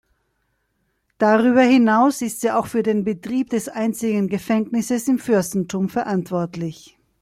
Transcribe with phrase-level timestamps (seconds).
[1.19, 6.97] Darüber hinaus ist sie auch für den Betrieb des einzigen Gefängnisses im Fürstentum verantwortlich.